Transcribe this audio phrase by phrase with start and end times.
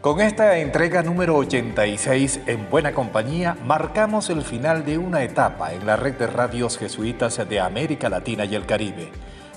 [0.00, 5.84] Con esta entrega número 86 en Buena Compañía, marcamos el final de una etapa en
[5.84, 9.12] la red de radios jesuitas de América Latina y el Caribe.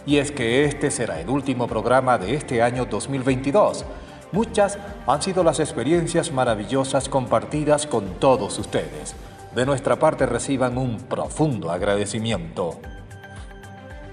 [0.05, 3.85] Y es que este será el último programa de este año 2022.
[4.33, 9.15] Muchas han sido las experiencias maravillosas compartidas con todos ustedes.
[9.55, 12.81] De nuestra parte reciban un profundo agradecimiento.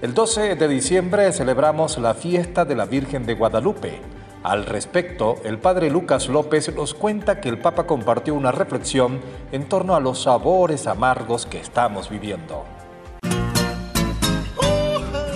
[0.01, 5.59] El 12 de diciembre celebramos la fiesta de la Virgen de Guadalupe al respecto, el
[5.59, 10.23] padre Lucas López nos cuenta que el Papa compartió una reflexión en torno a los
[10.23, 12.65] sabores amargos que estamos viviendo.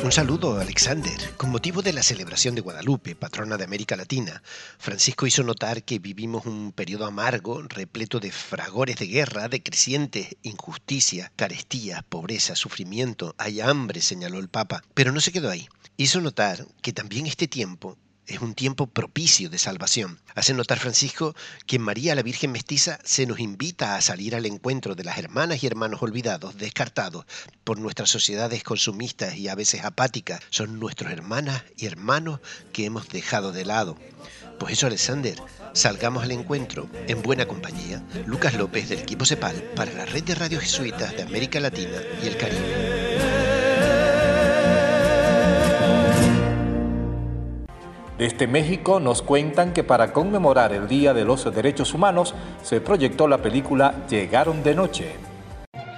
[0.04, 1.18] Un saludo, Alexander.
[1.36, 4.44] Con motivo de la celebración de Guadalupe, patrona de América Latina,
[4.78, 10.38] Francisco hizo notar que vivimos un periodo amargo, repleto de fragores de guerra, de creciente
[10.44, 14.84] injusticia, carestía, pobreza, sufrimiento, hay hambre, señaló el Papa.
[14.94, 15.68] Pero no se quedó ahí.
[15.98, 20.20] Hizo notar que también este tiempo es un tiempo propicio de salvación.
[20.34, 24.96] Hace notar Francisco que María la Virgen Mestiza se nos invita a salir al encuentro
[24.96, 27.26] de las hermanas y hermanos olvidados, descartados
[27.64, 30.42] por nuestras sociedades consumistas y a veces apáticas.
[30.50, 32.40] Son nuestros hermanas y hermanos
[32.74, 33.98] que hemos dejado de lado.
[34.60, 35.38] Pues eso, Alexander,
[35.74, 38.04] salgamos al encuentro en buena compañía.
[38.26, 42.28] Lucas López del equipo CEPAL para la red de radios jesuitas de América Latina y
[42.28, 43.05] el Caribe.
[48.18, 53.28] Desde México nos cuentan que para conmemorar el Día de los Derechos Humanos se proyectó
[53.28, 55.08] la película Llegaron de Noche.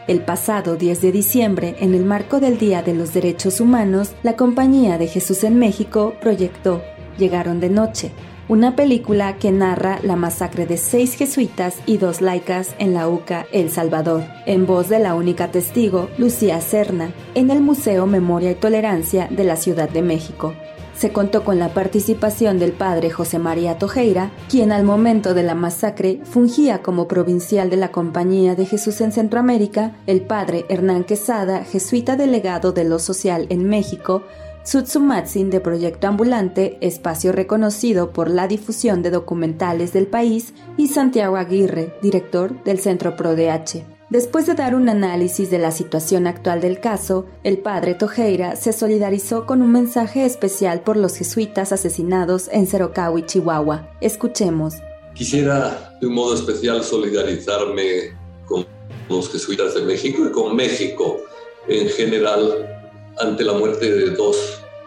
[0.08, 4.36] El pasado 10 de diciembre, en el marco del Día de los Derechos Humanos, la
[4.36, 6.82] Compañía de Jesús en México proyectó
[7.20, 8.12] Llegaron de Noche,
[8.48, 13.46] una película que narra la masacre de seis jesuitas y dos laicas en la UCA
[13.52, 18.56] El Salvador, en voz de la única testigo, Lucía Serna, en el Museo Memoria y
[18.56, 20.56] Tolerancia de la Ciudad de México
[20.98, 25.54] se contó con la participación del padre José María Tojeira, quien al momento de la
[25.54, 31.64] masacre fungía como provincial de la Compañía de Jesús en Centroamérica, el padre Hernán Quesada,
[31.64, 34.24] jesuita delegado de lo social en México,
[34.64, 41.38] Tsutsumatsin de Proyecto Ambulante, espacio reconocido por la difusión de documentales del país, y Santiago
[41.38, 43.97] Aguirre, director del Centro ProDH.
[44.10, 48.72] Después de dar un análisis de la situación actual del caso, el padre Tojeira se
[48.72, 53.90] solidarizó con un mensaje especial por los jesuitas asesinados en Cerocahui, Chihuahua.
[54.00, 54.76] Escuchemos.
[55.14, 58.66] Quisiera de un modo especial solidarizarme con
[59.10, 61.20] los jesuitas de México y con México
[61.68, 62.80] en general
[63.20, 64.38] ante la muerte de dos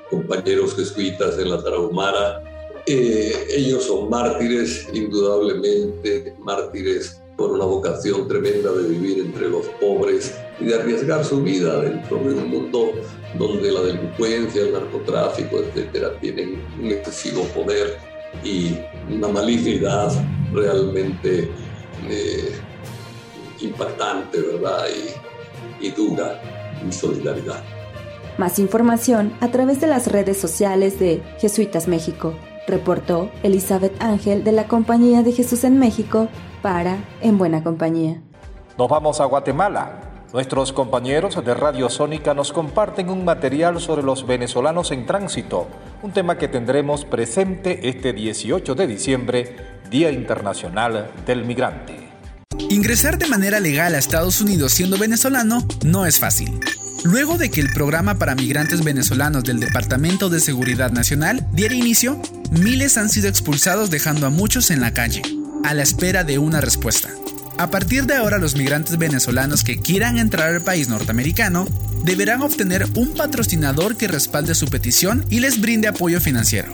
[0.09, 2.43] compañeros jesuitas en la Tarahumara.
[2.87, 10.39] Eh, ellos son mártires, indudablemente mártires con una vocación tremenda de vivir entre los pobres
[10.61, 12.93] y de arriesgar su vida dentro de un mundo
[13.39, 17.97] donde la delincuencia, el narcotráfico, etcétera, tienen un excesivo poder
[18.45, 18.77] y
[19.11, 20.13] una malignidad
[20.53, 21.51] realmente
[22.11, 22.53] eh,
[23.63, 24.85] impactante, ¿verdad?
[25.81, 26.43] Y, y dura
[26.83, 27.65] en solidaridad.
[28.37, 32.35] Más información a través de las redes sociales de Jesuitas México,
[32.71, 36.29] reportó Elizabeth Ángel de la Compañía de Jesús en México
[36.63, 38.23] para En Buena Compañía.
[38.79, 40.01] Nos vamos a Guatemala.
[40.33, 45.67] Nuestros compañeros de Radio Sónica nos comparten un material sobre los venezolanos en tránsito,
[46.03, 49.57] un tema que tendremos presente este 18 de diciembre,
[49.91, 52.11] Día Internacional del Migrante.
[52.69, 56.61] Ingresar de manera legal a Estados Unidos siendo venezolano no es fácil.
[57.03, 62.21] Luego de que el programa para migrantes venezolanos del Departamento de Seguridad Nacional diera inicio,
[62.51, 65.23] miles han sido expulsados dejando a muchos en la calle
[65.65, 67.11] a la espera de una respuesta.
[67.59, 71.69] A partir de ahora los migrantes venezolanos que quieran entrar al país norteamericano
[72.03, 76.73] deberán obtener un patrocinador que respalde su petición y les brinde apoyo financiero.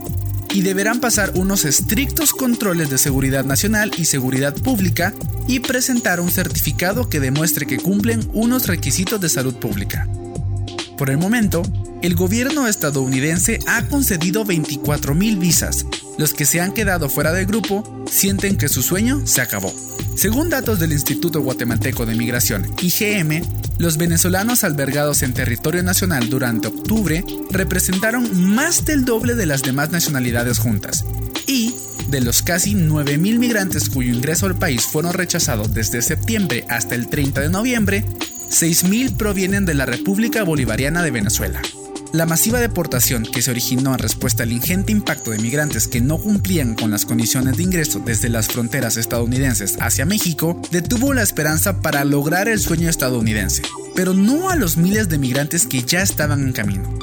[0.54, 5.12] Y deberán pasar unos estrictos controles de seguridad nacional y seguridad pública
[5.48, 10.08] y presentar un certificado que demuestre que cumplen unos requisitos de salud pública.
[10.96, 11.62] Por el momento,
[12.02, 15.86] el gobierno estadounidense ha concedido 24.000 visas.
[16.18, 19.74] Los que se han quedado fuera del grupo sienten que su sueño se acabó.
[20.16, 23.42] Según datos del Instituto Guatemalteco de Migración, IGM,
[23.78, 29.90] los venezolanos albergados en territorio nacional durante octubre representaron más del doble de las demás
[29.90, 31.04] nacionalidades juntas.
[31.46, 31.74] Y
[32.08, 37.08] De los casi 9.000 migrantes cuyo ingreso al país fueron rechazados desde septiembre hasta el
[37.08, 38.04] 30 de noviembre,
[38.48, 41.60] 6.000 provienen de la República Bolivariana de Venezuela.
[42.12, 46.18] La masiva deportación que se originó en respuesta al ingente impacto de migrantes que no
[46.18, 51.80] cumplían con las condiciones de ingreso desde las fronteras estadounidenses hacia México detuvo la esperanza
[51.80, 53.62] para lograr el sueño estadounidense,
[53.94, 56.98] pero no a los miles de migrantes que ya estaban en camino.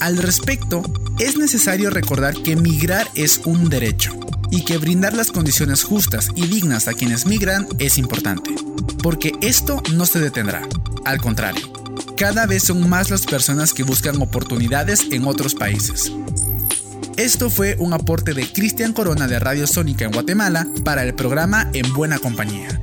[0.00, 0.82] Al respecto,
[1.18, 4.18] es necesario recordar que migrar es un derecho
[4.50, 8.50] y que brindar las condiciones justas y dignas a quienes migran es importante,
[9.02, 10.62] porque esto no se detendrá,
[11.04, 11.75] al contrario
[12.16, 16.10] cada vez son más las personas que buscan oportunidades en otros países.
[17.18, 21.70] Esto fue un aporte de Cristian Corona de Radio Sónica en Guatemala para el programa
[21.74, 22.80] En Buena Compañía.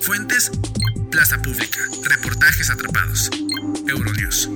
[0.00, 0.50] Fuentes,
[1.10, 3.30] Plaza Pública, reportajes atrapados,
[3.88, 4.50] Euronews.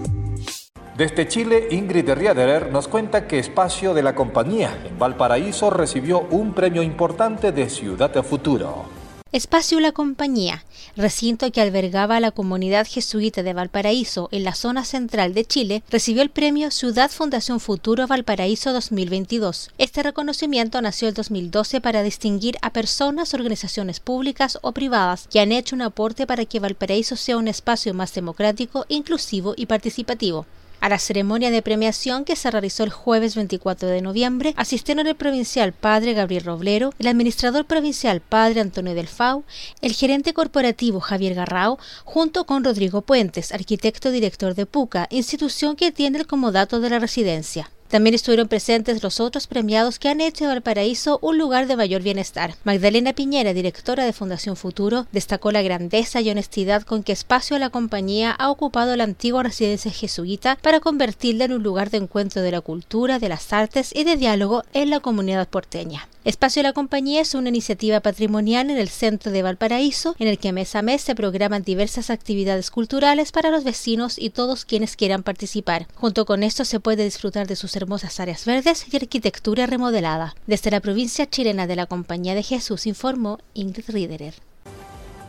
[0.97, 6.53] Desde Chile, Ingrid Riederer nos cuenta que Espacio de la Compañía en Valparaíso recibió un
[6.53, 8.94] premio importante de Ciudad de Futuro.
[9.35, 10.65] Espacio La Compañía,
[10.95, 15.83] recinto que albergaba a la comunidad jesuita de Valparaíso en la zona central de Chile,
[15.91, 19.73] recibió el premio Ciudad Fundación Futuro Valparaíso 2022.
[19.77, 25.51] Este reconocimiento nació el 2012 para distinguir a personas, organizaciones públicas o privadas que han
[25.51, 30.47] hecho un aporte para que Valparaíso sea un espacio más democrático, inclusivo y participativo.
[30.85, 35.15] A la ceremonia de premiación que se realizó el jueves 24 de noviembre asistieron el
[35.15, 39.45] provincial Padre Gabriel Roblero, el administrador provincial Padre Antonio Delfau,
[39.81, 45.91] el gerente corporativo Javier Garrao, junto con Rodrigo Puentes, arquitecto director de PUCA, institución que
[45.91, 47.71] tiene el comodato de la residencia.
[47.95, 52.03] También estuvieron presentes los otros premiados que han hecho de Valparaíso un lugar de mayor
[52.03, 52.57] bienestar.
[52.65, 57.71] Magdalena Piñera, directora de Fundación Futuro, destacó la grandeza y honestidad con que espacio la
[57.71, 62.51] compañía ha ocupado la antigua residencia jesuita para convertirla en un lugar de encuentro de
[62.51, 66.09] la cultura, de las artes y de diálogo en la comunidad porteña.
[66.25, 70.39] Espacio de la Compañía es una iniciativa patrimonial en el centro de Valparaíso, en el
[70.39, 74.97] que mes a mes se programan diversas actividades culturales para los vecinos y todos quienes
[74.97, 75.87] quieran participar.
[75.95, 80.35] Junto con esto se puede disfrutar de sus hermosas áreas verdes y arquitectura remodelada.
[80.47, 84.33] Desde la provincia chilena de la Compañía de Jesús informó Ingrid Riederer.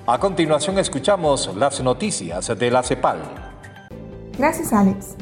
[0.07, 3.19] A continuación escuchamos las noticias de la CEPAL.
[4.38, 5.15] Gracias Alex.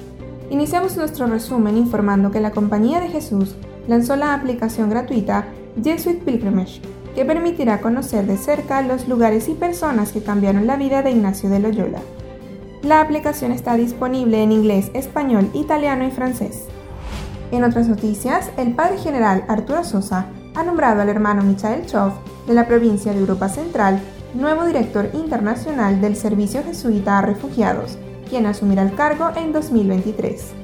[0.52, 3.56] Iniciamos nuestro resumen informando que la Compañía de Jesús
[3.88, 5.48] lanzó la aplicación gratuita
[5.81, 6.81] Jesuit Pilgrimage,
[7.16, 11.50] que permitirá conocer de cerca los lugares y personas que cambiaron la vida de Ignacio
[11.50, 12.00] de Loyola.
[12.81, 16.66] La aplicación está disponible en inglés, español, italiano y francés.
[17.52, 22.14] En otras noticias, el padre general Arturo Sosa ha nombrado al hermano Michael Choff
[22.48, 24.02] de la provincia de Europa Central
[24.34, 27.98] nuevo director internacional del Servicio Jesuita a Refugiados,
[28.30, 30.62] quien asumirá el cargo en 2023.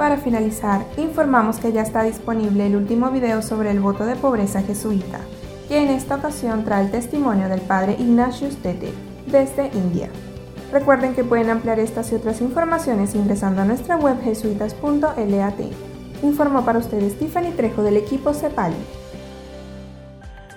[0.00, 4.62] Para finalizar, informamos que ya está disponible el último video sobre el voto de pobreza
[4.62, 5.20] jesuita,
[5.68, 8.94] que en esta ocasión trae el testimonio del padre Ignatius Tete,
[9.26, 10.08] desde India.
[10.72, 15.60] Recuerden que pueden ampliar estas y otras informaciones ingresando a nuestra web jesuitas.lat.
[16.22, 18.72] Informó para ustedes Tiffany Trejo del equipo CEPAL.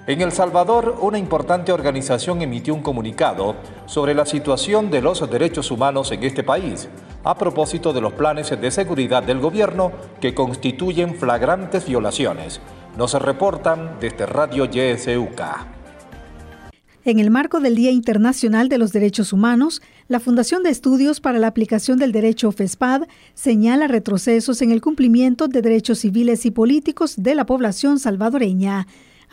[0.05, 3.55] En El Salvador, una importante organización emitió un comunicado
[3.85, 6.89] sobre la situación de los derechos humanos en este país
[7.23, 12.59] a propósito de los planes de seguridad del gobierno que constituyen flagrantes violaciones.
[12.97, 15.41] Nos reportan desde Radio YSUK.
[17.05, 21.39] En el marco del Día Internacional de los Derechos Humanos, la Fundación de Estudios para
[21.39, 23.03] la Aplicación del Derecho FESPAD
[23.35, 28.85] señala retrocesos en el cumplimiento de derechos civiles y políticos de la población salvadoreña.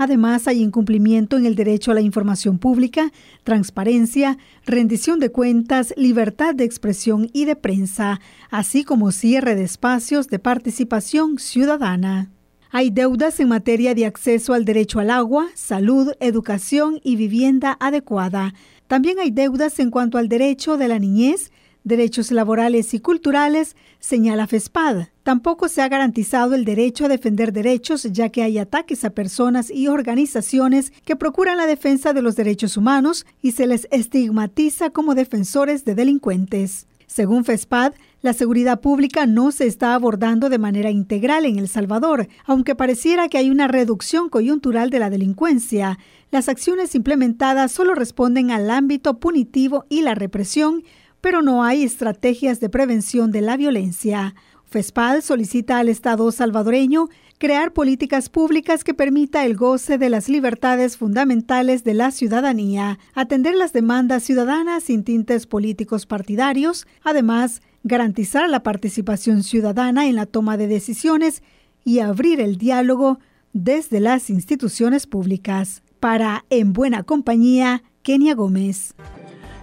[0.02, 3.12] Además, hay incumplimiento en el derecho a la información pública,
[3.44, 8.18] transparencia, rendición de cuentas, libertad de expresión y de prensa,
[8.50, 12.30] así como cierre de espacios de participación ciudadana.
[12.70, 18.54] Hay deudas en materia de acceso al derecho al agua, salud, educación y vivienda adecuada.
[18.86, 21.52] También hay deudas en cuanto al derecho de la niñez,
[21.84, 25.08] derechos laborales y culturales, señala FESPAD.
[25.22, 29.70] Tampoco se ha garantizado el derecho a defender derechos, ya que hay ataques a personas
[29.70, 35.14] y organizaciones que procuran la defensa de los derechos humanos y se les estigmatiza como
[35.14, 36.86] defensores de delincuentes.
[37.06, 42.28] Según FESPAD, la seguridad pública no se está abordando de manera integral en El Salvador,
[42.44, 45.98] aunque pareciera que hay una reducción coyuntural de la delincuencia.
[46.30, 50.84] Las acciones implementadas solo responden al ámbito punitivo y la represión,
[51.20, 54.34] pero no hay estrategias de prevención de la violencia.
[54.70, 57.08] FESPAL solicita al Estado salvadoreño
[57.38, 63.56] crear políticas públicas que permita el goce de las libertades fundamentales de la ciudadanía, atender
[63.56, 70.56] las demandas ciudadanas sin tintes políticos partidarios, además garantizar la participación ciudadana en la toma
[70.56, 71.42] de decisiones
[71.84, 73.18] y abrir el diálogo
[73.52, 75.82] desde las instituciones públicas.
[75.98, 78.94] Para En Buena Compañía, Kenia Gómez.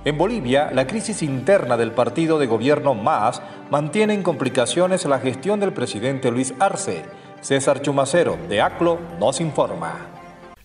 [0.07, 5.59] En Bolivia, la crisis interna del partido de gobierno MAS mantiene en complicaciones la gestión
[5.59, 7.03] del presidente Luis Arce.
[7.41, 10.07] César Chumacero, de ACLO, nos informa.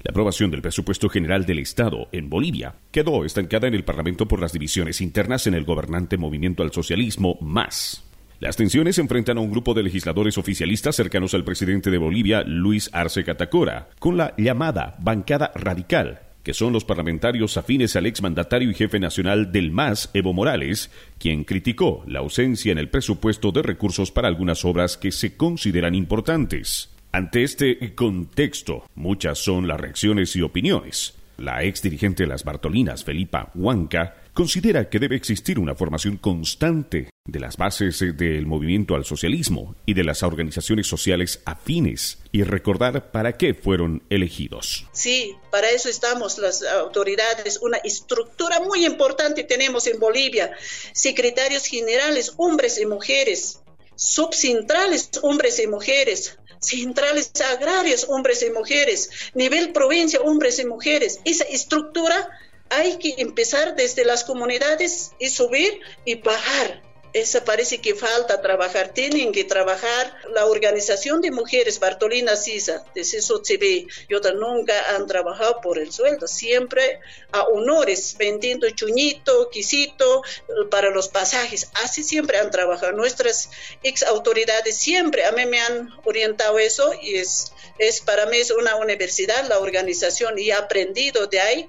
[0.01, 4.41] La aprobación del presupuesto general del Estado en Bolivia quedó estancada en el Parlamento por
[4.41, 8.05] las divisiones internas en el gobernante Movimiento al Socialismo MAS.
[8.39, 12.91] Las tensiones enfrentan a un grupo de legisladores oficialistas cercanos al presidente de Bolivia, Luis
[12.93, 18.75] Arce Catacora, con la llamada bancada radical, que son los parlamentarios afines al exmandatario y
[18.75, 24.11] jefe nacional del MAS, Evo Morales, quien criticó la ausencia en el presupuesto de recursos
[24.11, 26.91] para algunas obras que se consideran importantes.
[27.13, 31.15] Ante este contexto, muchas son las reacciones y opiniones.
[31.37, 37.11] La ex dirigente de las Bartolinas, Felipa Huanca, considera que debe existir una formación constante
[37.25, 43.12] de las bases del movimiento al socialismo y de las organizaciones sociales afines y recordar
[43.12, 44.87] para qué fueron elegidos.
[44.93, 47.61] Sí, para eso estamos las autoridades.
[47.62, 50.51] Una estructura muy importante tenemos en Bolivia.
[50.93, 53.61] Secretarios generales, hombres y mujeres.
[53.95, 61.19] Subcentrales, hombres y mujeres centrales agrarias, hombres y mujeres, nivel provincia, hombres y mujeres.
[61.25, 62.31] Esa estructura
[62.73, 68.95] hay que empezar desde las comunidades y subir y bajar esa parece que falta trabajar.
[68.95, 75.07] Tienen que trabajar la organización de mujeres, Bartolina Sisa, de CISO-TV, y otras nunca han
[75.07, 77.00] trabajado por el sueldo, siempre
[77.33, 80.23] a honores, vendiendo chuñito, quisito
[80.71, 81.71] para los pasajes.
[81.75, 82.93] Así siempre han trabajado.
[82.93, 83.50] Nuestras
[83.83, 88.50] ex autoridades siempre a mí me han orientado eso y es, es para mí es
[88.50, 91.69] una universidad la organización y he aprendido de ahí.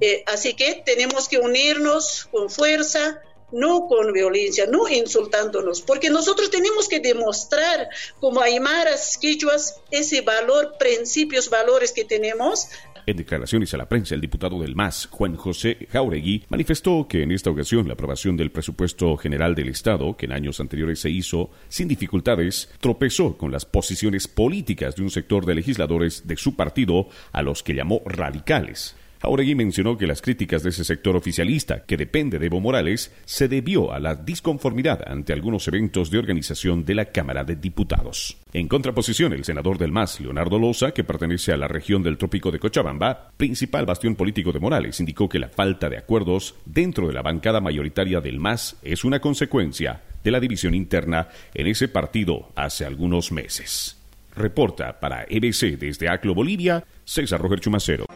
[0.00, 3.20] Eh, así que tenemos que unirnos con fuerza
[3.54, 7.88] no con violencia, no insultándonos, porque nosotros tenemos que demostrar
[8.20, 12.68] como aymaras, quichuas, ese valor, principios, valores que tenemos.
[13.06, 17.32] En declaraciones a la prensa, el diputado del MAS, Juan José Jauregui, manifestó que en
[17.32, 21.50] esta ocasión la aprobación del presupuesto general del Estado, que en años anteriores se hizo
[21.68, 27.08] sin dificultades, tropezó con las posiciones políticas de un sector de legisladores de su partido
[27.30, 28.96] a los que llamó radicales.
[29.24, 33.48] Auregui mencionó que las críticas de ese sector oficialista, que depende de Evo Morales, se
[33.48, 38.36] debió a la disconformidad ante algunos eventos de organización de la Cámara de Diputados.
[38.52, 42.50] En contraposición, el senador del MAS, Leonardo Loza, que pertenece a la región del Trópico
[42.50, 47.14] de Cochabamba, principal bastión político de Morales, indicó que la falta de acuerdos dentro de
[47.14, 52.50] la bancada mayoritaria del MAS es una consecuencia de la división interna en ese partido
[52.56, 53.96] hace algunos meses.
[54.36, 58.06] Reporta para EBC desde Aclo, Bolivia, César Roger Chumacero.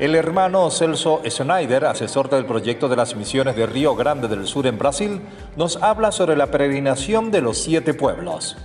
[0.00, 4.66] El hermano Celso Schneider, asesor del proyecto de las misiones de Río Grande del Sur
[4.66, 5.20] en Brasil,
[5.56, 8.56] nos habla sobre la peregrinación de los siete pueblos.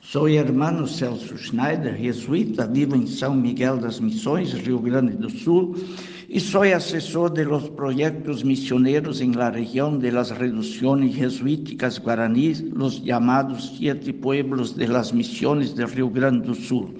[0.00, 5.74] Soy hermano Celso Schneider, jesuita, vivo en San Miguel das Missões, Río Grande do Sul,
[6.28, 12.62] y soy asesor de los proyectos misioneros en la región de las reducciones jesuíticas guaraníes,
[12.62, 16.94] los llamados siete pueblos de las misiones de Río Grande do Sul.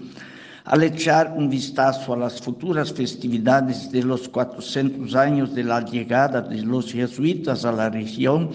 [0.67, 6.43] Al echar un vistazo a las futuras festividades de los 400 años de la llegada
[6.43, 8.51] de los jesuitas a la región,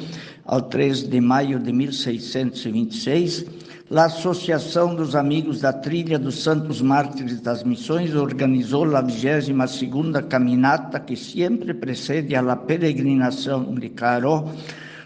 [0.45, 3.45] al 3 de mayo de 1626,
[3.89, 10.99] la Associação dos Amigos da Trilha dos Santos Mártires das Missões organizou a 22ª caminata
[10.99, 14.51] que sempre precede a la peregrinação de Caró,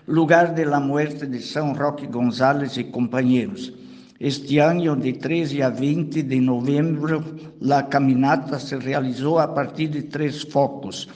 [0.07, 3.84] lugar de la muerte de São Roque González e companheiros.
[4.25, 7.19] Este año, de 13 a 20 de noviembre,
[7.59, 11.07] la caminata se realizó a partir de tres focos.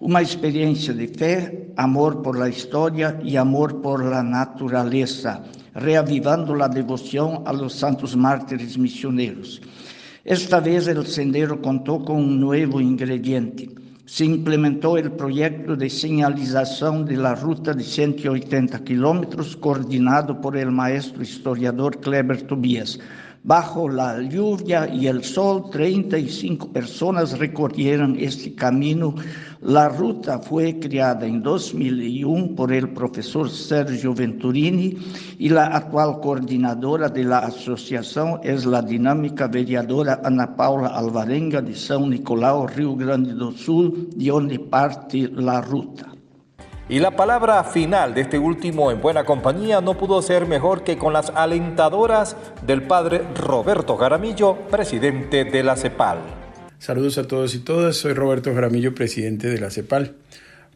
[0.00, 5.42] Una experiencia de fe, amor por la historia y amor por la naturaleza,
[5.76, 9.62] reavivando la devoción a los santos mártires misioneros.
[10.22, 13.70] Esta vez el sendero contó con un nuevo ingrediente
[14.08, 20.70] se implementou o projeto de señalização de la ruta de 180 quilômetros, coordenado por el
[20.72, 22.98] maestro historiador Kleber Tobias.
[23.44, 29.14] Bajo la lluvia y el sol, 35 personas recorrieron este camino.
[29.60, 34.96] La ruta fue creada en 2001 por el profesor Sergio Venturini
[35.38, 41.72] y la actual coordinadora de la asociación es la dinámica vereadora Ana Paula Alvarenga de
[41.72, 46.17] São Nicolau, Río Grande do Sul, de donde parte la ruta.
[46.90, 50.96] Y la palabra final de este último en buena compañía no pudo ser mejor que
[50.96, 52.34] con las alentadoras
[52.66, 56.18] del padre Roberto Jaramillo, presidente de la CEPAL.
[56.78, 60.14] Saludos a todos y todas, soy Roberto Jaramillo, presidente de la CEPAL.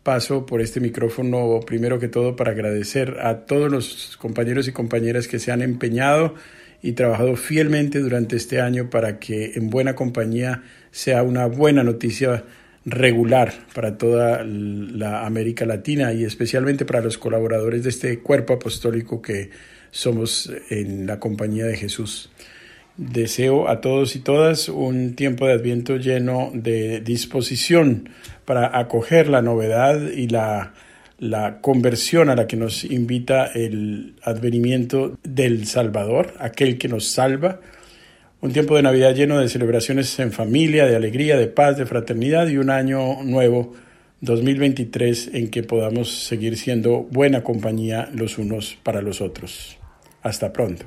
[0.02, 5.28] Paso por este micrófono primero que todo para agradecer a todos los compañeros y compañeras
[5.28, 6.35] que se han empeñado
[6.83, 12.45] y trabajado fielmente durante este año para que en buena compañía sea una buena noticia
[12.85, 19.23] regular para toda la América Latina y especialmente para los colaboradores de este cuerpo apostólico
[19.23, 19.51] que
[19.91, 22.31] somos en la compañía de Jesús.
[22.97, 28.09] Deseo a todos y todas un tiempo de adviento lleno de disposición
[28.45, 30.75] para acoger la novedad y la,
[31.19, 37.61] la conversión a la que nos invita el advenimiento del Salvador, aquel que nos salva,
[38.43, 42.49] un tiempo de Navidad lleno de celebraciones en familia, de alegría, de paz, de fraternidad
[42.49, 43.73] y un año nuevo
[44.21, 49.79] 2023 en que podamos seguir siendo buena compañía los unos para los otros.
[50.25, 50.85] Hasta pronto.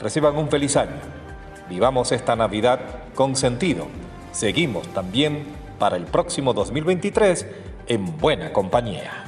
[0.00, 1.00] Reciban un feliz año.
[1.70, 2.80] Vivamos esta Navidad
[3.14, 3.88] con sentido.
[4.32, 5.44] Seguimos también
[5.78, 7.46] para el próximo 2023
[7.86, 9.27] en buena compañía.